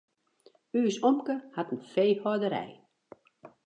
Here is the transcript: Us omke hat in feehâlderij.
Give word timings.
Us 0.81 0.97
omke 1.09 1.35
hat 1.55 1.71
in 1.73 1.81
feehâlderij. 1.91 2.73